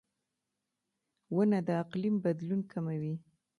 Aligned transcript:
•ونه 1.35 1.59
د 1.67 1.69
اقلیم 1.83 2.15
بدلون 2.25 2.61
کموي. 2.71 3.15